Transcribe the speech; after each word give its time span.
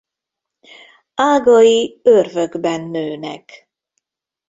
Ágai 1.21 1.99
örvökben 2.03 2.81
nőnek. 2.81 3.69